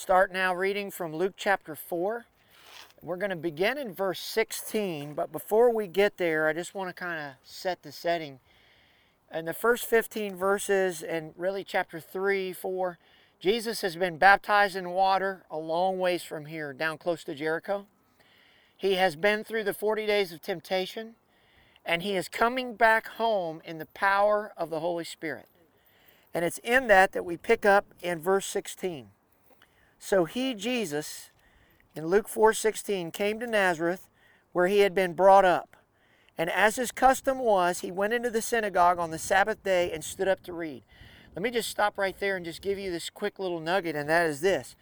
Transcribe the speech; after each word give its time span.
start 0.00 0.32
now 0.32 0.54
reading 0.54 0.90
from 0.90 1.14
Luke 1.14 1.34
chapter 1.36 1.74
4. 1.74 2.24
We're 3.02 3.18
going 3.18 3.28
to 3.28 3.36
begin 3.36 3.76
in 3.76 3.92
verse 3.92 4.18
16, 4.18 5.12
but 5.12 5.30
before 5.30 5.74
we 5.74 5.88
get 5.88 6.16
there, 6.16 6.48
I 6.48 6.54
just 6.54 6.74
want 6.74 6.88
to 6.88 6.94
kind 6.94 7.20
of 7.20 7.32
set 7.44 7.82
the 7.82 7.92
setting. 7.92 8.40
In 9.30 9.44
the 9.44 9.52
first 9.52 9.84
15 9.84 10.36
verses, 10.36 11.02
and 11.02 11.34
really 11.36 11.64
chapter 11.64 12.00
3, 12.00 12.54
4, 12.54 12.98
Jesus 13.40 13.82
has 13.82 13.94
been 13.94 14.16
baptized 14.16 14.74
in 14.74 14.88
water 14.88 15.44
a 15.50 15.58
long 15.58 15.98
ways 15.98 16.22
from 16.22 16.46
here, 16.46 16.72
down 16.72 16.96
close 16.96 17.22
to 17.24 17.34
Jericho. 17.34 17.84
He 18.74 18.94
has 18.94 19.16
been 19.16 19.44
through 19.44 19.64
the 19.64 19.74
40 19.74 20.06
days 20.06 20.32
of 20.32 20.40
temptation, 20.40 21.16
and 21.84 22.02
he 22.02 22.16
is 22.16 22.26
coming 22.26 22.74
back 22.74 23.06
home 23.06 23.60
in 23.66 23.76
the 23.76 23.86
power 23.86 24.50
of 24.56 24.70
the 24.70 24.80
Holy 24.80 25.04
Spirit. 25.04 25.48
And 26.32 26.42
it's 26.42 26.58
in 26.64 26.86
that 26.86 27.12
that 27.12 27.26
we 27.26 27.36
pick 27.36 27.66
up 27.66 27.84
in 28.02 28.18
verse 28.18 28.46
16. 28.46 29.10
So 30.00 30.24
he, 30.24 30.54
Jesus, 30.54 31.30
in 31.94 32.06
Luke 32.06 32.26
4:16, 32.26 33.12
came 33.12 33.38
to 33.38 33.46
Nazareth, 33.46 34.08
where 34.52 34.66
he 34.66 34.80
had 34.80 34.94
been 34.94 35.12
brought 35.12 35.44
up. 35.44 35.76
And 36.38 36.48
as 36.48 36.76
his 36.76 36.90
custom 36.90 37.38
was, 37.38 37.80
he 37.80 37.92
went 37.92 38.14
into 38.14 38.30
the 38.30 38.40
synagogue 38.40 38.98
on 38.98 39.10
the 39.10 39.18
Sabbath 39.18 39.62
day 39.62 39.92
and 39.92 40.02
stood 40.02 40.26
up 40.26 40.42
to 40.44 40.54
read. 40.54 40.84
Let 41.36 41.42
me 41.42 41.50
just 41.50 41.68
stop 41.68 41.98
right 41.98 42.18
there 42.18 42.34
and 42.34 42.44
just 42.44 42.62
give 42.62 42.78
you 42.78 42.90
this 42.90 43.10
quick 43.10 43.38
little 43.38 43.60
nugget, 43.60 43.94
and 43.94 44.08
that 44.08 44.26
is 44.26 44.40
this. 44.40 44.74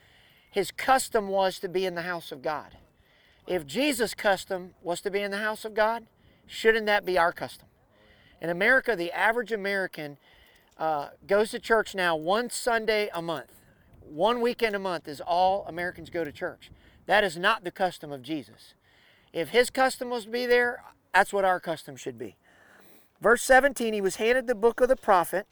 His 0.51 0.71
custom 0.71 1.29
was 1.29 1.59
to 1.59 1.69
be 1.69 1.85
in 1.85 1.97
the 1.97 2.03
house 2.03 2.31
of 2.31 2.41
God. 2.41 2.79
If 3.47 3.67
Jesus' 3.67 4.15
custom 4.15 4.75
was 4.83 5.01
to 5.01 5.11
be 5.11 5.21
in 5.21 5.33
the 5.33 5.39
house 5.39 5.65
of 5.65 5.75
God, 5.75 6.07
shouldn't 6.47 6.87
that 6.87 7.05
be 7.05 7.19
our 7.19 7.33
custom? 7.33 7.67
In 8.41 8.51
America, 8.51 8.95
the 8.95 9.11
average 9.11 9.51
American 9.51 10.17
uh, 10.79 11.09
goes 11.27 11.51
to 11.51 11.59
church 11.59 11.95
now 11.95 12.15
one 12.15 12.51
Sunday 12.51 13.11
a 13.13 13.21
month. 13.21 13.58
One 14.09 14.41
weekend 14.41 14.75
a 14.75 14.79
month 14.79 15.07
is 15.07 15.21
all 15.21 15.65
Americans 15.67 16.11
go 16.11 16.25
to 16.25 16.33
church. 16.33 16.71
That 17.07 17.25
is 17.25 17.37
not 17.37 17.65
the 17.65 17.71
custom 17.71 18.11
of 18.11 18.23
Jesus. 18.23 18.75
If 19.33 19.51
his 19.51 19.71
custom 19.71 20.11
was 20.11 20.25
to 20.25 20.31
be 20.31 20.47
there, 20.47 20.83
that's 21.13 21.33
what 21.33 21.45
our 21.45 21.61
custom 21.61 21.97
should 21.97 22.19
be. 22.19 22.37
Verse 23.21 23.43
17, 23.43 23.93
he 23.93 24.01
was 24.01 24.17
handed 24.17 24.47
the 24.47 24.55
book 24.55 24.81
of 24.81 24.89
the 24.89 24.97
prophet 24.97 25.47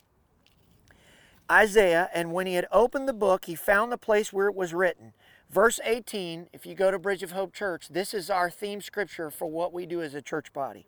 Isaiah, 1.51 2.11
and 2.13 2.33
when 2.33 2.47
he 2.47 2.55
had 2.55 2.67
opened 2.73 3.09
the 3.09 3.13
book, 3.13 3.45
he 3.45 3.55
found 3.55 3.93
the 3.93 3.99
place 3.99 4.33
where 4.33 4.49
it 4.49 4.55
was 4.55 4.75
written. 4.75 5.13
Verse 5.49 5.79
18, 5.85 6.49
if 6.53 6.67
you 6.67 6.75
go 6.75 6.91
to 6.91 6.99
Bridge 6.99 7.23
of 7.23 7.31
Hope 7.31 7.53
Church, 7.53 7.89
this 7.89 8.13
is 8.13 8.31
our 8.31 8.51
theme 8.51 8.81
scripture 8.81 9.31
for 9.31 9.47
what 9.47 9.73
we 9.73 9.87
do 9.87 10.03
as 10.03 10.15
a 10.15 10.23
church 10.23 10.53
body. 10.53 10.87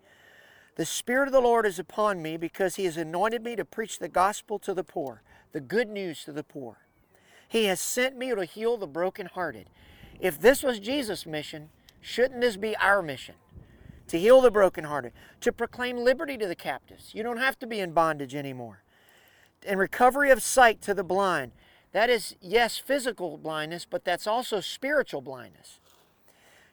The 0.75 0.85
Spirit 0.85 1.29
of 1.29 1.33
the 1.33 1.41
Lord 1.41 1.65
is 1.65 1.79
upon 1.79 2.23
me 2.23 2.37
because 2.37 2.75
He 2.75 2.87
has 2.87 2.97
anointed 2.97 3.45
me 3.45 3.55
to 3.55 3.65
preach 3.65 3.99
the 3.99 4.09
gospel 4.09 4.59
to 4.61 4.75
the 4.75 4.83
poor, 4.83 5.23
the 5.53 5.61
good 5.61 5.89
news 5.89 6.25
to 6.25 6.33
the 6.33 6.45
poor. 6.45 6.79
He 7.49 7.65
has 7.65 7.81
sent 7.81 8.17
me 8.17 8.35
to 8.35 8.45
heal 8.45 8.77
the 8.77 8.87
brokenhearted. 8.87 9.69
If 10.21 10.41
this 10.41 10.63
was 10.63 10.79
Jesus' 10.79 11.27
mission, 11.27 11.71
shouldn't 12.01 12.41
this 12.41 12.57
be 12.57 12.77
our 12.77 13.03
mission? 13.03 13.37
To 14.09 14.19
heal 14.19 14.41
the 14.41 14.51
brokenhearted, 14.51 15.13
to 15.41 15.53
proclaim 15.53 15.99
liberty 15.99 16.37
to 16.39 16.47
the 16.47 16.55
captives. 16.55 17.15
You 17.15 17.23
don't 17.23 17.39
have 17.39 17.59
to 17.59 17.67
be 17.67 17.81
in 17.81 17.93
bondage 17.93 18.35
anymore. 18.35 18.83
And 19.67 19.79
recovery 19.79 20.31
of 20.31 20.43
sight 20.43 20.81
to 20.83 20.95
the 20.95 21.05
blind. 21.05 21.53
That 21.93 22.11
is, 22.11 22.37
yes, 22.41 22.79
physical 22.79 23.39
blindness, 23.39 23.87
but 23.89 24.05
that's 24.05 24.27
also 24.27 24.61
spiritual 24.61 25.21
blindness 25.21 25.81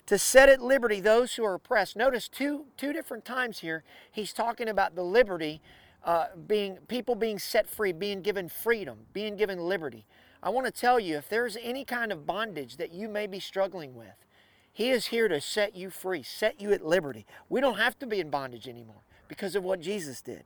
to 0.05 0.17
set 0.17 0.49
at 0.49 0.61
liberty 0.61 0.99
those 0.99 1.35
who 1.35 1.43
are 1.43 1.55
oppressed. 1.55 1.95
Notice 1.95 2.27
two, 2.27 2.65
two 2.77 2.93
different 2.93 3.25
times 3.25 3.59
here, 3.59 3.83
he's 4.11 4.33
talking 4.33 4.67
about 4.67 4.95
the 4.95 5.03
liberty, 5.03 5.61
uh, 6.03 6.27
being 6.47 6.77
people 6.87 7.15
being 7.15 7.39
set 7.39 7.67
free, 7.67 7.91
being 7.91 8.21
given 8.21 8.47
freedom, 8.47 8.99
being 9.13 9.35
given 9.35 9.59
liberty. 9.59 10.05
I 10.45 10.49
want 10.49 10.65
to 10.67 10.71
tell 10.71 10.99
you 10.99 11.17
if 11.17 11.27
there's 11.27 11.57
any 11.61 11.83
kind 11.83 12.11
of 12.11 12.25
bondage 12.25 12.77
that 12.77 12.93
you 12.93 13.09
may 13.09 13.27
be 13.27 13.39
struggling 13.39 13.95
with, 13.95 14.23
he 14.71 14.91
is 14.91 15.07
here 15.07 15.27
to 15.27 15.41
set 15.41 15.75
you 15.75 15.89
free, 15.89 16.23
set 16.23 16.61
you 16.61 16.71
at 16.71 16.85
liberty. 16.85 17.25
We 17.49 17.59
don't 17.59 17.77
have 17.77 17.99
to 17.99 18.05
be 18.05 18.21
in 18.21 18.29
bondage 18.29 18.67
anymore 18.67 19.01
because 19.27 19.55
of 19.55 19.63
what 19.63 19.81
Jesus 19.81 20.21
did. 20.21 20.43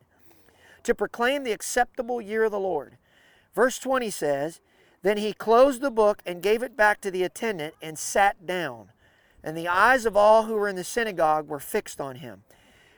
To 0.84 0.96
proclaim 0.96 1.44
the 1.44 1.52
acceptable 1.52 2.22
year 2.22 2.46
of 2.46 2.52
the 2.52 2.60
Lord. 2.60 2.98
Verse 3.54 3.78
20 3.78 4.10
says, 4.10 4.62
Then 5.04 5.18
he 5.18 5.34
closed 5.34 5.82
the 5.82 5.92
book 5.92 6.24
and 6.26 6.42
gave 6.42 6.64
it 6.64 6.78
back 6.78 7.02
to 7.02 7.12
the 7.12 7.24
attendant 7.24 7.76
and 7.82 8.00
sat 8.00 8.48
down 8.48 8.90
and 9.44 9.56
the 9.56 9.68
eyes 9.68 10.06
of 10.06 10.18
all 10.18 10.44
who 10.44 10.56
were 10.56 10.68
in 10.68 10.76
the 10.76 10.84
synagogue 10.84 11.48
were 11.48 11.60
fixed 11.60 12.02
on 12.02 12.18
him. 12.18 12.44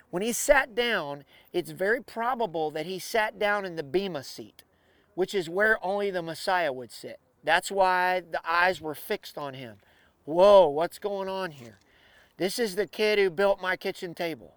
When 0.10 0.24
he 0.24 0.34
sat 0.34 0.76
down, 0.76 1.24
it's 1.54 1.72
very 1.72 2.02
probable 2.02 2.72
that 2.72 2.86
he 2.86 3.00
sat 3.00 3.40
down 3.40 3.66
in 3.66 3.76
the 3.76 3.84
Bema 3.84 4.24
seat, 4.24 4.64
which 5.22 5.36
is 5.36 5.48
where 5.48 5.78
only 5.86 6.10
the 6.10 6.24
Messiah 6.24 6.74
would 6.74 6.92
sit. 6.92 7.20
That's 7.44 7.70
why 7.70 8.22
the 8.22 8.42
eyes 8.44 8.82
were 8.82 8.96
fixed 8.96 9.38
on 9.38 9.54
him. 9.54 9.76
Whoa, 10.26 10.68
what's 10.68 10.98
going 10.98 11.30
on 11.30 11.52
here? 11.52 11.78
This 12.38 12.58
is 12.58 12.76
the 12.76 12.88
kid 12.88 13.20
who 13.20 13.30
built 13.30 13.62
my 13.62 13.76
kitchen 13.76 14.16
table. 14.16 14.56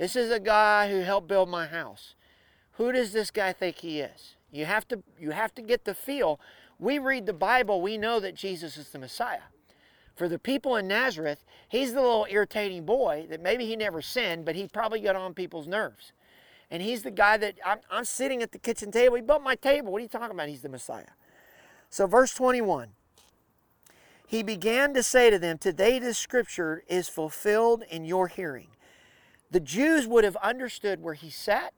This 0.00 0.16
is 0.16 0.30
the 0.30 0.40
guy 0.40 0.90
who 0.90 1.02
helped 1.02 1.28
build 1.28 1.48
my 1.48 1.68
house. 1.68 2.16
Who 2.72 2.90
does 2.90 3.12
this 3.12 3.30
guy 3.30 3.52
think 3.52 3.76
he 3.76 4.00
is? 4.00 4.34
You 4.50 4.64
have 4.64 4.88
to 4.88 5.00
you 5.16 5.30
have 5.30 5.54
to 5.54 5.62
get 5.62 5.84
the 5.84 5.94
feel. 5.94 6.40
We 6.80 6.98
read 6.98 7.26
the 7.26 7.32
Bible, 7.32 7.80
we 7.80 7.96
know 7.96 8.18
that 8.18 8.34
Jesus 8.34 8.76
is 8.76 8.88
the 8.88 8.98
Messiah. 8.98 9.46
For 10.16 10.28
the 10.28 10.40
people 10.40 10.74
in 10.74 10.88
Nazareth, 10.88 11.44
he's 11.68 11.94
the 11.94 12.00
little 12.00 12.26
irritating 12.28 12.84
boy 12.84 13.28
that 13.30 13.40
maybe 13.40 13.64
he 13.64 13.76
never 13.76 14.02
sinned, 14.02 14.44
but 14.44 14.56
he 14.56 14.66
probably 14.66 14.98
got 14.98 15.14
on 15.14 15.34
people's 15.34 15.68
nerves. 15.68 16.10
And 16.70 16.82
he's 16.82 17.02
the 17.02 17.10
guy 17.10 17.36
that 17.36 17.54
I'm, 17.64 17.78
I'm 17.90 18.04
sitting 18.04 18.42
at 18.42 18.52
the 18.52 18.58
kitchen 18.58 18.92
table. 18.92 19.16
He 19.16 19.22
built 19.22 19.42
my 19.42 19.56
table. 19.56 19.92
What 19.92 19.98
are 19.98 20.02
you 20.02 20.08
talking 20.08 20.30
about? 20.30 20.48
He's 20.48 20.62
the 20.62 20.68
Messiah. 20.68 21.10
So, 21.88 22.06
verse 22.06 22.32
21 22.34 22.90
He 24.26 24.42
began 24.42 24.94
to 24.94 25.02
say 25.02 25.30
to 25.30 25.38
them, 25.38 25.58
Today 25.58 25.98
this 25.98 26.18
scripture 26.18 26.82
is 26.88 27.08
fulfilled 27.08 27.82
in 27.90 28.04
your 28.04 28.28
hearing. 28.28 28.68
The 29.50 29.60
Jews 29.60 30.06
would 30.06 30.22
have 30.22 30.36
understood 30.36 31.02
where 31.02 31.14
he 31.14 31.28
sat 31.28 31.74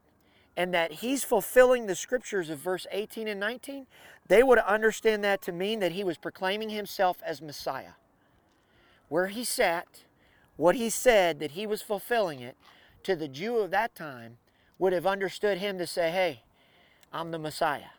and 0.54 0.74
that 0.74 0.92
he's 0.92 1.24
fulfilling 1.24 1.86
the 1.86 1.94
scriptures 1.94 2.50
of 2.50 2.58
verse 2.58 2.86
18 2.90 3.26
and 3.26 3.40
19. 3.40 3.86
They 4.28 4.42
would 4.42 4.58
understand 4.58 5.24
that 5.24 5.40
to 5.42 5.52
mean 5.52 5.80
that 5.80 5.92
he 5.92 6.04
was 6.04 6.18
proclaiming 6.18 6.68
himself 6.68 7.16
as 7.24 7.40
Messiah 7.40 7.92
where 9.12 9.26
he 9.26 9.44
sat, 9.44 10.04
what 10.56 10.74
he 10.74 10.88
said, 10.88 11.38
that 11.38 11.50
he 11.50 11.66
was 11.66 11.82
fulfilling 11.82 12.40
it, 12.40 12.56
to 13.02 13.14
the 13.14 13.28
Jew 13.28 13.58
of 13.58 13.70
that 13.70 13.94
time 13.94 14.38
would 14.82 14.92
have 14.92 15.06
understood 15.06 15.58
him 15.58 15.78
to 15.78 15.86
say, 15.86 16.10
Hey, 16.10 16.42
I'm 17.12 17.30
the 17.30 17.38
Messiah. 17.38 17.92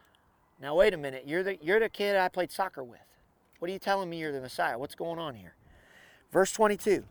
Now, 0.61 0.75
wait 0.75 0.93
a 0.93 0.97
minute. 0.97 1.23
You're 1.25 1.41
the, 1.41 1.57
you're 1.61 1.79
the 1.79 1.87
kid 1.87 2.17
I 2.17 2.27
played 2.27 2.51
soccer 2.51 2.83
with. 2.83 2.99
What 3.59 3.69
are 3.69 3.73
you 3.73 3.79
telling 3.79 4.09
me 4.09 4.19
you're 4.19 4.33
the 4.33 4.41
Messiah? 4.41 4.77
What's 4.77 4.93
going 4.93 5.17
on 5.17 5.35
here? 5.35 5.55
Verse 6.33 6.51
22. 6.51 7.05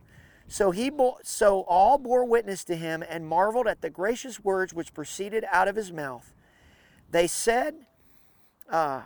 So 0.47 0.73
he 0.73 0.91
bo- 0.91 1.17
so 1.23 1.63
all 1.63 1.97
bore 1.97 2.27
witness 2.27 2.65
to 2.65 2.77
him 2.77 3.03
and 3.09 3.27
marveled 3.27 3.67
at 3.67 3.81
the 3.81 3.89
gracious 3.89 4.45
words 4.45 4.75
which 4.75 4.93
proceeded 4.93 5.47
out 5.51 5.69
of 5.69 5.77
his 5.77 5.91
mouth. 5.91 6.35
They 7.11 7.27
said, 7.27 7.75
uh, 8.69 9.01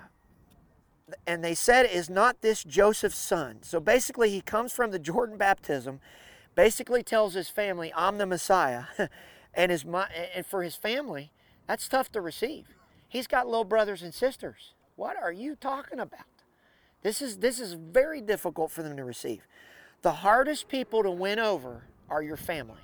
and 1.28 1.44
they 1.44 1.54
said, 1.54 1.86
Is 1.86 2.10
not 2.10 2.40
this 2.40 2.64
Joseph's 2.64 3.18
son? 3.18 3.58
So 3.62 3.78
basically, 3.78 4.30
he 4.30 4.40
comes 4.40 4.72
from 4.72 4.90
the 4.90 4.98
Jordan 4.98 5.36
baptism, 5.36 6.00
basically 6.56 7.04
tells 7.04 7.34
his 7.34 7.48
family, 7.48 7.92
I'm 7.94 8.18
the 8.18 8.26
Messiah. 8.26 8.86
and, 9.56 9.72
his, 9.72 9.84
and 10.34 10.46
for 10.46 10.62
his 10.62 10.76
family, 10.76 11.32
that's 11.66 11.88
tough 11.88 12.12
to 12.12 12.20
receive. 12.20 12.66
He's 13.08 13.26
got 13.26 13.46
little 13.46 13.64
brothers 13.64 14.02
and 14.02 14.12
sisters. 14.12 14.74
What 14.94 15.16
are 15.20 15.32
you 15.32 15.56
talking 15.56 15.98
about? 15.98 16.26
This 17.02 17.22
is, 17.22 17.38
this 17.38 17.58
is 17.58 17.74
very 17.74 18.20
difficult 18.20 18.70
for 18.70 18.82
them 18.82 18.96
to 18.96 19.04
receive. 19.04 19.46
The 20.02 20.12
hardest 20.12 20.68
people 20.68 21.02
to 21.02 21.10
win 21.10 21.38
over 21.38 21.84
are 22.08 22.22
your 22.22 22.36
family. 22.36 22.80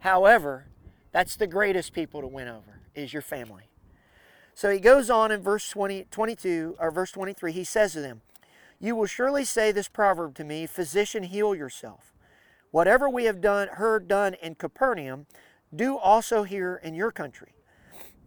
However, 0.00 0.66
that's 1.12 1.36
the 1.36 1.46
greatest 1.46 1.92
people 1.92 2.20
to 2.20 2.26
win 2.26 2.48
over 2.48 2.80
is 2.94 3.12
your 3.12 3.22
family. 3.22 3.64
So 4.54 4.70
he 4.70 4.80
goes 4.80 5.10
on 5.10 5.30
in 5.30 5.42
verse 5.42 5.68
20, 5.68 6.06
22 6.10 6.76
or 6.78 6.90
verse 6.90 7.12
23. 7.12 7.52
He 7.52 7.64
says 7.64 7.92
to 7.92 8.00
them, 8.00 8.22
You 8.80 8.96
will 8.96 9.06
surely 9.06 9.44
say 9.44 9.72
this 9.72 9.88
proverb 9.88 10.34
to 10.36 10.44
me, 10.44 10.66
Physician, 10.66 11.24
heal 11.24 11.54
yourself. 11.54 12.14
Whatever 12.76 13.08
we 13.08 13.24
have 13.24 13.40
done, 13.40 13.68
heard 13.68 14.06
done 14.06 14.34
in 14.34 14.54
Capernaum, 14.54 15.24
do 15.74 15.96
also 15.96 16.42
here 16.42 16.78
in 16.84 16.92
your 16.92 17.10
country. 17.10 17.54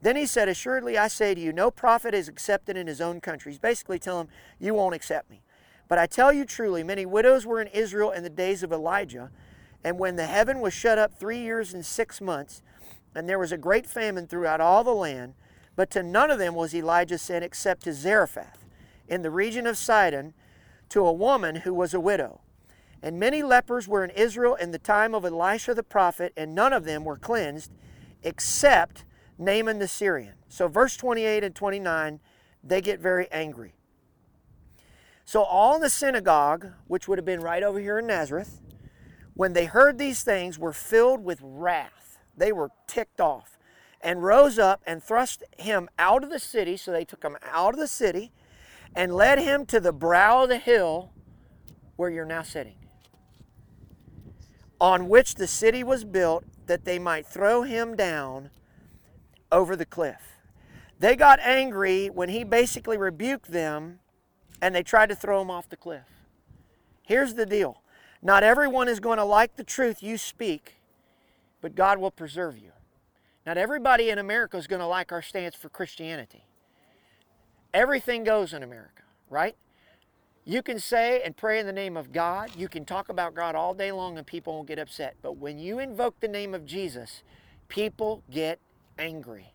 Then 0.02 0.16
he 0.16 0.26
said, 0.26 0.50
Assuredly 0.50 0.98
I 0.98 1.08
say 1.08 1.36
to 1.36 1.40
you, 1.40 1.54
no 1.54 1.70
prophet 1.70 2.16
is 2.16 2.28
accepted 2.28 2.76
in 2.76 2.88
his 2.88 3.00
own 3.00 3.22
country. 3.22 3.52
He's 3.52 3.60
basically 3.60 4.00
telling 4.00 4.26
them, 4.26 4.36
You 4.60 4.74
won't 4.74 4.96
accept 4.96 5.30
me. 5.30 5.44
But 5.88 6.00
I 6.00 6.08
tell 6.08 6.34
you 6.34 6.46
truly, 6.46 6.82
many 6.84 7.06
widows 7.06 7.46
were 7.46 7.62
in 7.62 7.68
Israel 7.68 8.10
in 8.10 8.24
the 8.24 8.30
days 8.32 8.64
of 8.64 8.72
Elijah, 8.72 9.30
and 9.84 10.00
when 10.00 10.16
the 10.16 10.26
heaven 10.26 10.62
was 10.62 10.74
shut 10.74 10.98
up 10.98 11.14
three 11.14 11.38
years 11.38 11.72
and 11.72 11.86
six 11.86 12.20
months, 12.20 12.64
and 13.14 13.30
there 13.30 13.38
was 13.38 13.52
a 13.52 13.58
great 13.58 13.86
famine 13.86 14.26
throughout 14.26 14.60
all 14.60 14.84
the 14.84 14.96
land, 14.96 15.36
but 15.76 15.92
to 15.92 16.02
none 16.02 16.32
of 16.32 16.40
them 16.40 16.56
was 16.56 16.74
Elijah 16.74 17.20
sent 17.20 17.46
except 17.46 17.84
to 17.84 17.94
Zarephath 17.94 18.66
in 19.08 19.22
the 19.22 19.30
region 19.30 19.68
of 19.68 19.78
Sidon 19.78 20.34
to 20.90 21.06
a 21.06 21.14
woman 21.14 21.58
who 21.58 21.74
was 21.76 21.94
a 21.94 22.00
widow. 22.00 22.42
And 23.02 23.20
many 23.20 23.44
lepers 23.44 23.88
were 23.88 24.04
in 24.04 24.10
Israel 24.12 24.56
in 24.56 24.72
the 24.72 24.80
time 24.80 25.16
of 25.16 25.24
Elisha 25.26 25.74
the 25.74 25.84
prophet, 25.84 26.34
and 26.36 26.54
none 26.54 26.74
of 26.74 26.84
them 26.84 27.06
were 27.06 27.18
cleansed 27.18 27.72
except 28.24 29.06
Naaman 29.38 29.80
the 29.80 29.88
Syrian. 29.88 30.34
So, 30.50 30.68
verse 30.68 30.98
28 30.98 31.44
and 31.44 31.56
29, 31.56 32.20
they 32.64 32.82
get 32.82 33.00
very 33.00 33.32
angry. 33.32 33.74
So 35.30 35.44
all 35.44 35.76
in 35.76 35.82
the 35.82 35.92
synagogue, 35.92 36.72
which 36.88 37.08
would 37.08 37.20
have 37.20 37.26
been 37.26 37.42
right 37.42 37.62
over 37.62 37.80
here 37.80 38.00
in 38.00 38.08
Nazareth, 38.08 38.62
when 39.36 39.54
they 39.54 39.66
heard 39.66 40.00
these 40.00 40.24
things, 40.24 40.58
were 40.58 40.74
filled 40.74 41.24
with 41.24 41.40
wrath. 41.44 42.18
They 42.36 42.52
were 42.52 42.72
ticked 42.88 43.22
off 43.22 43.60
and 44.02 44.24
rose 44.24 44.58
up 44.58 44.82
and 44.88 45.04
thrust 45.04 45.44
him 45.60 45.88
out 46.00 46.24
of 46.24 46.32
the 46.32 46.40
city. 46.40 46.78
So 46.78 46.92
they 46.92 47.06
took 47.06 47.24
him 47.24 47.38
out 47.44 47.76
of 47.76 47.80
the 47.80 47.88
city 47.88 48.32
and 48.96 49.14
led 49.14 49.38
him 49.38 49.68
to 49.68 49.80
the 49.80 49.94
brow 49.94 50.46
of 50.46 50.50
the 50.50 50.58
hill 50.58 51.12
where 51.96 52.10
you're 52.10 52.26
now 52.26 52.42
sitting, 52.42 52.78
on 54.80 55.10
which 55.10 55.36
the 55.36 55.48
city 55.48 55.84
was 55.84 56.04
built 56.04 56.44
that 56.68 56.86
they 56.86 57.00
might 57.00 57.26
throw 57.26 57.64
him 57.64 57.96
down 57.96 58.50
over 59.52 59.76
the 59.76 59.86
cliff. 59.86 60.38
They 61.00 61.16
got 61.16 61.40
angry 61.40 62.08
when 62.08 62.30
he 62.30 62.44
basically 62.44 62.98
rebuked 62.98 63.52
them 63.52 64.00
and 64.62 64.76
they 64.76 64.84
tried 64.84 65.10
to 65.10 65.16
throw 65.16 65.42
him 65.42 65.50
off 65.50 65.70
the 65.70 65.78
cliff. 65.78 66.04
Here's 67.04 67.34
the 67.34 67.46
deal 67.46 67.82
not 68.22 68.44
everyone 68.44 68.88
is 68.88 69.00
going 69.00 69.18
to 69.18 69.24
like 69.24 69.56
the 69.56 69.64
truth 69.64 70.04
you 70.04 70.18
speak, 70.18 70.76
but 71.62 71.76
God 71.76 72.00
will 72.00 72.12
preserve 72.12 72.58
you. 72.58 72.72
Not 73.46 73.58
everybody 73.58 74.10
in 74.10 74.20
America 74.20 74.58
is 74.58 74.68
going 74.68 74.82
to 74.82 74.86
like 74.86 75.12
our 75.12 75.22
stance 75.22 75.56
for 75.56 75.70
Christianity. 75.70 76.44
Everything 77.74 78.24
goes 78.24 78.54
in 78.54 78.62
America, 78.62 79.04
right? 79.30 79.56
You 80.50 80.64
can 80.64 80.80
say 80.80 81.22
and 81.24 81.38
pray 81.38 81.60
in 81.60 81.68
the 81.68 81.72
name 81.72 81.96
of 81.96 82.12
God. 82.12 82.50
You 82.58 82.68
can 82.68 82.84
talk 82.84 83.10
about 83.10 83.36
God 83.36 83.54
all 83.54 83.76
day 83.76 83.92
long 83.92 84.18
and 84.18 84.26
people 84.26 84.56
won't 84.56 84.68
get 84.68 84.80
upset. 84.80 85.16
But 85.22 85.38
when 85.38 85.60
you 85.60 85.78
invoke 85.78 86.20
the 86.22 86.28
name 86.28 86.56
of 86.56 86.66
Jesus, 86.66 87.22
people 87.68 88.24
get 88.32 88.58
angry 88.98 89.54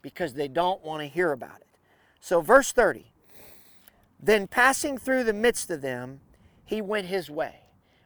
because 0.00 0.34
they 0.34 0.46
don't 0.46 0.80
want 0.84 1.02
to 1.02 1.08
hear 1.08 1.32
about 1.32 1.60
it. 1.60 1.66
So, 2.20 2.40
verse 2.40 2.70
30 2.70 3.10
Then 4.22 4.46
passing 4.46 4.96
through 4.96 5.24
the 5.24 5.32
midst 5.32 5.72
of 5.72 5.82
them, 5.82 6.20
he 6.64 6.80
went 6.80 7.08
his 7.08 7.28
way. 7.28 7.56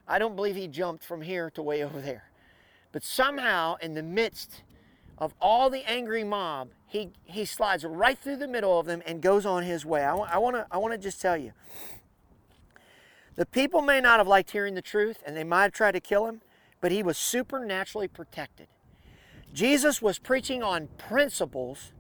I 0.09 0.19
don't 0.19 0.35
believe 0.35 0.57
he 0.57 0.69
jumped 0.69 1.05
from 1.05 1.21
here 1.21 1.51
to 1.51 1.61
way 1.61 1.85
over 1.85 2.01
there. 2.01 2.31
But 2.93 3.05
somehow, 3.05 3.75
in 3.83 3.93
the 3.93 4.03
midst 4.03 4.63
of 5.19 5.35
all 5.39 5.69
the 5.69 5.87
angry 5.87 6.25
mob, 6.25 6.71
he, 6.87 7.11
he 7.25 7.45
slides 7.45 7.85
right 7.85 8.19
through 8.19 8.37
the 8.37 8.49
middle 8.49 8.81
of 8.81 8.87
them 8.87 9.03
and 9.05 9.21
goes 9.21 9.45
on 9.45 9.65
his 9.65 9.85
way. 9.85 10.03
I, 10.03 10.17
I 10.17 10.39
want 10.39 10.57
to 10.57 10.67
I 10.71 10.79
wanna 10.79 10.97
just 10.97 11.21
tell 11.21 11.37
you 11.37 11.53
the 13.35 13.47
people 13.47 13.83
may 13.83 14.01
not 14.01 14.19
have 14.19 14.29
liked 14.29 14.51
hearing 14.51 14.75
the 14.75 14.83
truth 14.83 15.23
and 15.27 15.37
they 15.37 15.45
might 15.45 15.63
have 15.63 15.73
tried 15.73 15.93
to 15.93 16.01
kill 16.01 16.27
him, 16.27 16.43
but 16.81 16.93
he 16.93 17.03
was 17.03 17.17
supernaturally 17.17 18.09
protected. 18.09 18.69
Jesus 19.53 20.01
was 20.01 20.19
preaching 20.19 20.63
on 20.63 20.89
principles 20.99 21.93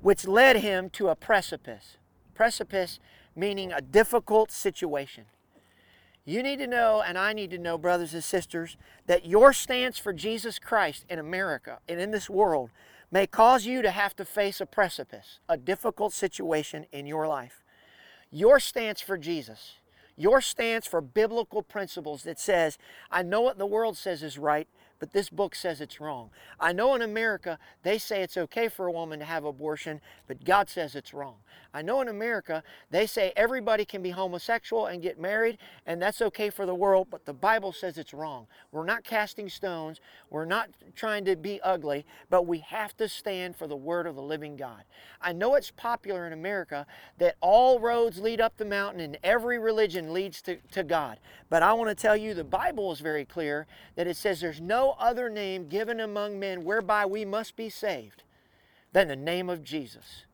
which 0.00 0.26
led 0.26 0.56
him 0.56 0.90
to 0.90 1.08
a 1.08 1.16
precipice. 1.16 1.96
Precipice 2.34 3.00
meaning 3.36 3.72
a 3.72 3.80
difficult 3.80 4.50
situation. 4.50 5.24
You 6.26 6.42
need 6.42 6.58
to 6.58 6.66
know, 6.66 7.02
and 7.06 7.18
I 7.18 7.34
need 7.34 7.50
to 7.50 7.58
know, 7.58 7.76
brothers 7.76 8.14
and 8.14 8.24
sisters, 8.24 8.76
that 9.06 9.26
your 9.26 9.52
stance 9.52 9.98
for 9.98 10.12
Jesus 10.12 10.58
Christ 10.58 11.04
in 11.08 11.18
America 11.18 11.80
and 11.86 12.00
in 12.00 12.10
this 12.10 12.30
world 12.30 12.70
may 13.10 13.26
cause 13.26 13.66
you 13.66 13.82
to 13.82 13.90
have 13.90 14.16
to 14.16 14.24
face 14.24 14.60
a 14.60 14.66
precipice, 14.66 15.40
a 15.48 15.56
difficult 15.56 16.12
situation 16.12 16.86
in 16.92 17.06
your 17.06 17.28
life. 17.28 17.62
Your 18.30 18.58
stance 18.58 19.00
for 19.00 19.18
Jesus, 19.18 19.74
your 20.16 20.40
stance 20.40 20.86
for 20.86 21.00
biblical 21.00 21.62
principles 21.62 22.22
that 22.22 22.38
says, 22.38 22.78
I 23.10 23.22
know 23.22 23.40
what 23.40 23.58
the 23.58 23.66
world 23.66 23.96
says 23.96 24.22
is 24.22 24.38
right, 24.38 24.68
but 25.04 25.12
this 25.12 25.28
book 25.28 25.54
says 25.54 25.82
it's 25.82 26.00
wrong. 26.00 26.30
I 26.58 26.72
know 26.72 26.94
in 26.94 27.02
America 27.02 27.58
they 27.82 27.98
say 27.98 28.22
it's 28.22 28.38
okay 28.38 28.68
for 28.68 28.86
a 28.86 28.90
woman 28.90 29.18
to 29.18 29.26
have 29.26 29.44
abortion, 29.44 30.00
but 30.26 30.46
God 30.46 30.70
says 30.70 30.94
it's 30.94 31.12
wrong. 31.12 31.34
I 31.74 31.82
know 31.82 32.00
in 32.00 32.08
America 32.08 32.62
they 32.90 33.04
say 33.06 33.30
everybody 33.36 33.84
can 33.84 34.00
be 34.00 34.10
homosexual 34.10 34.86
and 34.86 35.02
get 35.02 35.20
married, 35.20 35.58
and 35.84 36.00
that's 36.00 36.22
okay 36.22 36.48
for 36.48 36.64
the 36.64 36.74
world, 36.74 37.08
but 37.10 37.26
the 37.26 37.34
Bible 37.34 37.70
says 37.70 37.98
it's 37.98 38.14
wrong. 38.14 38.46
We're 38.72 38.86
not 38.86 39.04
casting 39.04 39.50
stones, 39.50 40.00
we're 40.30 40.46
not 40.46 40.70
trying 40.96 41.26
to 41.26 41.36
be 41.36 41.60
ugly, 41.60 42.06
but 42.30 42.46
we 42.46 42.60
have 42.60 42.96
to 42.96 43.06
stand 43.06 43.56
for 43.56 43.66
the 43.66 43.76
word 43.76 44.06
of 44.06 44.14
the 44.14 44.22
living 44.22 44.56
God. 44.56 44.84
I 45.20 45.32
know 45.32 45.54
it's 45.54 45.70
popular 45.70 46.26
in 46.26 46.32
America 46.32 46.86
that 47.18 47.36
all 47.42 47.78
roads 47.78 48.20
lead 48.20 48.40
up 48.40 48.56
the 48.56 48.64
mountain 48.64 49.00
and 49.00 49.18
every 49.22 49.58
religion 49.58 50.14
leads 50.14 50.40
to, 50.42 50.56
to 50.72 50.82
God. 50.82 51.18
But 51.50 51.62
I 51.62 51.74
want 51.74 51.90
to 51.90 51.94
tell 51.94 52.16
you 52.16 52.32
the 52.32 52.44
Bible 52.44 52.90
is 52.92 53.00
very 53.00 53.24
clear 53.24 53.66
that 53.96 54.06
it 54.06 54.16
says 54.16 54.40
there's 54.40 54.60
no 54.60 54.93
other 54.98 55.28
name 55.28 55.68
given 55.68 56.00
among 56.00 56.38
men 56.38 56.64
whereby 56.64 57.06
we 57.06 57.24
must 57.24 57.56
be 57.56 57.68
saved 57.68 58.22
than 58.92 59.08
the 59.08 59.16
name 59.16 59.50
of 59.50 59.64
Jesus. 59.64 60.24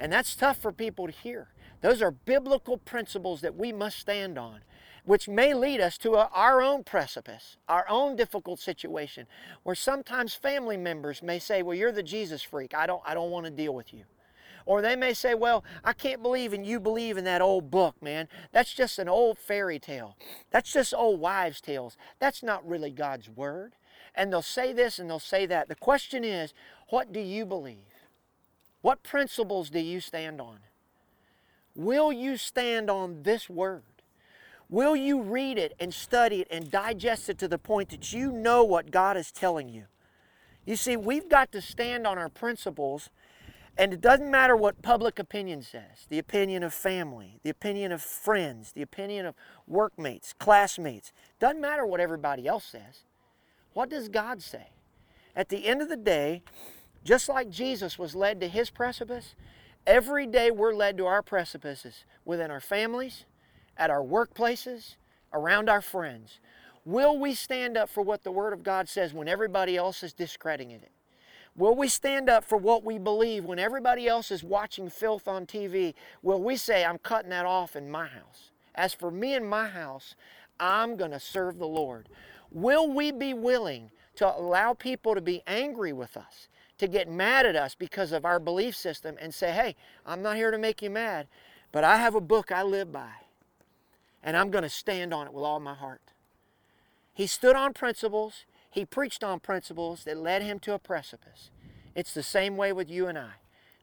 And 0.00 0.12
that's 0.12 0.34
tough 0.34 0.58
for 0.58 0.72
people 0.72 1.06
to 1.06 1.12
hear. 1.12 1.48
Those 1.82 2.02
are 2.02 2.10
biblical 2.10 2.78
principles 2.78 3.40
that 3.42 3.56
we 3.56 3.72
must 3.72 3.98
stand 3.98 4.38
on, 4.38 4.60
which 5.04 5.28
may 5.28 5.54
lead 5.54 5.80
us 5.80 5.96
to 5.98 6.16
our 6.16 6.62
own 6.62 6.84
precipice, 6.84 7.56
our 7.68 7.86
own 7.88 8.16
difficult 8.16 8.60
situation, 8.60 9.26
where 9.62 9.74
sometimes 9.74 10.34
family 10.34 10.76
members 10.76 11.22
may 11.22 11.38
say, 11.38 11.62
Well, 11.62 11.76
you're 11.76 11.92
the 11.92 12.02
Jesus 12.02 12.42
freak. 12.42 12.74
I 12.74 12.86
don't, 12.86 13.02
I 13.04 13.14
don't 13.14 13.30
want 13.30 13.46
to 13.46 13.50
deal 13.52 13.74
with 13.74 13.94
you. 13.94 14.04
Or 14.66 14.82
they 14.82 14.96
may 14.96 15.14
say, 15.14 15.34
Well, 15.34 15.64
I 15.84 15.92
can't 15.92 16.22
believe 16.22 16.52
in 16.52 16.64
you 16.64 16.80
believe 16.80 17.16
in 17.16 17.24
that 17.24 17.40
old 17.42 17.70
book, 17.70 18.00
man. 18.02 18.28
That's 18.52 18.72
just 18.72 18.98
an 18.98 19.08
old 19.08 19.38
fairy 19.38 19.78
tale. 19.78 20.16
That's 20.50 20.72
just 20.72 20.94
old 20.94 21.20
wives' 21.20 21.60
tales. 21.60 21.96
That's 22.18 22.42
not 22.42 22.66
really 22.66 22.90
God's 22.90 23.28
word. 23.28 23.72
And 24.20 24.30
they'll 24.30 24.42
say 24.42 24.74
this 24.74 24.98
and 24.98 25.08
they'll 25.08 25.18
say 25.18 25.46
that. 25.46 25.68
The 25.68 25.74
question 25.74 26.24
is, 26.24 26.52
what 26.90 27.10
do 27.10 27.20
you 27.20 27.46
believe? 27.46 27.78
What 28.82 29.02
principles 29.02 29.70
do 29.70 29.80
you 29.80 29.98
stand 29.98 30.42
on? 30.42 30.58
Will 31.74 32.12
you 32.12 32.36
stand 32.36 32.90
on 32.90 33.22
this 33.22 33.48
word? 33.48 33.82
Will 34.68 34.94
you 34.94 35.22
read 35.22 35.56
it 35.56 35.72
and 35.80 35.94
study 35.94 36.42
it 36.42 36.48
and 36.50 36.70
digest 36.70 37.30
it 37.30 37.38
to 37.38 37.48
the 37.48 37.56
point 37.56 37.88
that 37.88 38.12
you 38.12 38.30
know 38.30 38.62
what 38.62 38.90
God 38.90 39.16
is 39.16 39.32
telling 39.32 39.70
you? 39.70 39.84
You 40.66 40.76
see, 40.76 40.98
we've 40.98 41.30
got 41.30 41.50
to 41.52 41.62
stand 41.62 42.06
on 42.06 42.18
our 42.18 42.28
principles, 42.28 43.08
and 43.78 43.94
it 43.94 44.02
doesn't 44.02 44.30
matter 44.30 44.54
what 44.54 44.82
public 44.82 45.18
opinion 45.18 45.62
says 45.62 46.06
the 46.10 46.18
opinion 46.18 46.62
of 46.62 46.74
family, 46.74 47.40
the 47.42 47.48
opinion 47.48 47.90
of 47.90 48.02
friends, 48.02 48.72
the 48.72 48.82
opinion 48.82 49.24
of 49.24 49.34
workmates, 49.66 50.34
classmates. 50.34 51.10
Doesn't 51.38 51.62
matter 51.62 51.86
what 51.86 52.00
everybody 52.00 52.46
else 52.46 52.66
says. 52.66 53.04
What 53.72 53.88
does 53.88 54.08
God 54.08 54.42
say? 54.42 54.68
At 55.34 55.48
the 55.48 55.66
end 55.66 55.80
of 55.82 55.88
the 55.88 55.96
day, 55.96 56.42
just 57.04 57.28
like 57.28 57.50
Jesus 57.50 57.98
was 57.98 58.14
led 58.14 58.40
to 58.40 58.48
his 58.48 58.70
precipice, 58.70 59.34
every 59.86 60.26
day 60.26 60.50
we're 60.50 60.74
led 60.74 60.96
to 60.98 61.06
our 61.06 61.22
precipices 61.22 62.04
within 62.24 62.50
our 62.50 62.60
families, 62.60 63.24
at 63.76 63.90
our 63.90 64.02
workplaces, 64.02 64.96
around 65.32 65.68
our 65.68 65.80
friends. 65.80 66.40
Will 66.84 67.18
we 67.18 67.34
stand 67.34 67.76
up 67.76 67.88
for 67.88 68.02
what 68.02 68.24
the 68.24 68.30
Word 68.30 68.52
of 68.52 68.62
God 68.62 68.88
says 68.88 69.14
when 69.14 69.28
everybody 69.28 69.76
else 69.76 70.02
is 70.02 70.12
discrediting 70.12 70.72
it? 70.72 70.90
Will 71.56 71.74
we 71.74 71.88
stand 71.88 72.28
up 72.30 72.44
for 72.44 72.56
what 72.56 72.84
we 72.84 72.98
believe 72.98 73.44
when 73.44 73.58
everybody 73.58 74.06
else 74.08 74.30
is 74.30 74.42
watching 74.42 74.88
filth 74.88 75.28
on 75.28 75.46
TV? 75.46 75.94
Will 76.22 76.40
we 76.42 76.56
say, 76.56 76.84
I'm 76.84 76.98
cutting 76.98 77.30
that 77.30 77.44
off 77.44 77.76
in 77.76 77.90
my 77.90 78.06
house? 78.06 78.50
As 78.74 78.94
for 78.94 79.10
me 79.10 79.34
and 79.34 79.48
my 79.48 79.68
house, 79.68 80.14
I'm 80.60 80.96
going 80.96 81.10
to 81.10 81.20
serve 81.20 81.58
the 81.58 81.66
Lord. 81.66 82.08
Will 82.52 82.92
we 82.92 83.10
be 83.10 83.34
willing 83.34 83.90
to 84.16 84.36
allow 84.36 84.74
people 84.74 85.14
to 85.14 85.20
be 85.20 85.42
angry 85.46 85.92
with 85.92 86.16
us, 86.16 86.48
to 86.78 86.86
get 86.86 87.08
mad 87.08 87.46
at 87.46 87.56
us 87.56 87.74
because 87.74 88.12
of 88.12 88.24
our 88.24 88.38
belief 88.38 88.76
system 88.76 89.16
and 89.20 89.34
say, 89.34 89.50
hey, 89.52 89.76
I'm 90.04 90.22
not 90.22 90.36
here 90.36 90.50
to 90.50 90.58
make 90.58 90.82
you 90.82 90.90
mad, 90.90 91.26
but 91.72 91.84
I 91.84 91.96
have 91.96 92.14
a 92.14 92.20
book 92.20 92.52
I 92.52 92.62
live 92.62 92.92
by, 92.92 93.12
and 94.22 94.36
I'm 94.36 94.50
going 94.50 94.64
to 94.64 94.68
stand 94.68 95.14
on 95.14 95.26
it 95.26 95.32
with 95.32 95.44
all 95.44 95.60
my 95.60 95.74
heart. 95.74 96.02
He 97.14 97.26
stood 97.26 97.56
on 97.56 97.72
principles, 97.72 98.44
he 98.70 98.84
preached 98.84 99.24
on 99.24 99.40
principles 99.40 100.04
that 100.04 100.16
led 100.16 100.42
him 100.42 100.58
to 100.60 100.74
a 100.74 100.78
precipice. 100.78 101.50
It's 101.94 102.14
the 102.14 102.22
same 102.22 102.56
way 102.56 102.72
with 102.72 102.90
you 102.90 103.06
and 103.06 103.18
I. 103.18 103.32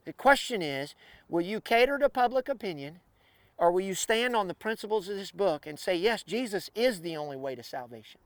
The 0.04 0.12
question 0.12 0.62
is 0.62 0.94
will 1.28 1.42
you 1.42 1.60
cater 1.60 1.98
to 1.98 2.08
public 2.08 2.48
opinion? 2.48 3.00
Or 3.58 3.72
will 3.72 3.80
you 3.80 3.94
stand 3.94 4.36
on 4.36 4.48
the 4.48 4.54
principles 4.54 5.08
of 5.08 5.16
this 5.16 5.32
book 5.32 5.66
and 5.66 5.78
say, 5.78 5.96
yes, 5.96 6.22
Jesus 6.22 6.70
is 6.74 7.00
the 7.00 7.16
only 7.16 7.36
way 7.36 7.54
to 7.56 7.62
salvation? 7.62 8.20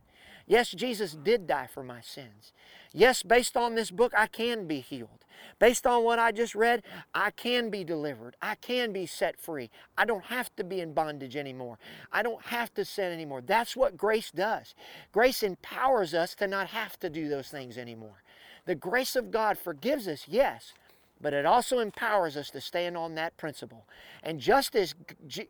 Yes, 0.47 0.71
Jesus 0.71 1.13
did 1.13 1.47
die 1.47 1.69
for 1.73 1.83
my 1.83 2.01
sins. 2.01 2.53
Yes, 2.93 3.23
based 3.23 3.57
on 3.57 3.75
this 3.75 3.91
book, 3.91 4.13
I 4.17 4.27
can 4.27 4.67
be 4.67 4.81
healed. 4.81 5.25
Based 5.59 5.87
on 5.87 6.05
what 6.05 6.19
I 6.19 6.33
just 6.33 6.55
read, 6.55 6.83
I 7.15 7.31
can 7.31 7.71
be 7.71 7.85
delivered. 7.85 8.37
I 8.43 8.57
can 8.57 8.93
be 8.93 9.07
set 9.07 9.41
free. 9.41 9.71
I 9.97 10.05
don't 10.05 10.25
have 10.25 10.55
to 10.57 10.65
be 10.65 10.81
in 10.81 10.93
bondage 10.93 11.37
anymore. 11.37 11.79
I 12.13 12.23
don't 12.23 12.43
have 12.47 12.75
to 12.75 12.85
sin 12.85 13.13
anymore. 13.13 13.41
That's 13.41 13.77
what 13.77 13.97
grace 13.97 14.31
does. 14.31 14.75
Grace 15.13 15.43
empowers 15.43 16.13
us 16.13 16.35
to 16.37 16.47
not 16.47 16.69
have 16.69 16.99
to 17.01 17.09
do 17.09 17.29
those 17.29 17.49
things 17.49 17.79
anymore. 17.79 18.23
The 18.67 18.75
grace 18.75 19.17
of 19.17 19.31
God 19.31 19.59
forgives 19.59 20.07
us, 20.07 20.27
yes, 20.29 20.75
but 21.23 21.33
it 21.33 21.47
also 21.47 21.79
empowers 21.79 22.37
us 22.37 22.51
to 22.51 22.61
stand 22.61 22.97
on 22.97 23.15
that 23.15 23.37
principle. 23.37 23.87
And 24.23 24.41
just 24.41 24.75
as 24.75 24.95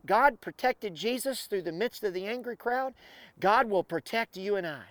God 0.07 0.41
protected 0.41 0.95
Jesus 0.95 1.47
through 1.47 1.63
the 1.63 1.73
midst 1.73 2.05
of 2.05 2.15
the 2.15 2.27
angry 2.27 2.57
crowd, 2.57 2.95
God 3.41 3.69
will 3.69 3.83
protect 3.83 4.37
you 4.37 4.55
and 4.55 4.67
I. 4.67 4.85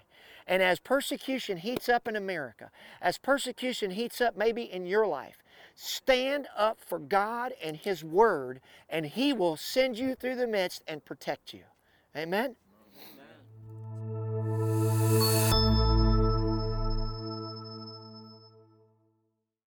And 0.48 0.62
as 0.62 0.80
persecution 0.80 1.58
heats 1.58 1.88
up 1.88 2.08
in 2.08 2.16
America, 2.16 2.72
as 3.02 3.18
persecution 3.18 3.92
heats 3.92 4.20
up 4.20 4.36
maybe 4.36 4.64
in 4.64 4.86
your 4.86 5.08
life, 5.08 5.42
Stand 5.76 6.48
up 6.56 6.80
for 6.80 7.00
God 7.00 7.54
and 7.64 7.76
His 7.78 8.04
Word, 8.04 8.62
and 8.90 9.06
He 9.06 9.34
will 9.34 9.58
send 9.58 9.98
you 9.98 10.16
through 10.16 10.36
the 10.36 10.48
midst 10.48 10.84
and 10.88 11.04
protect 11.04 11.54
you. 11.54 11.64
Amen? 12.16 12.56
Amen. 14.04 14.91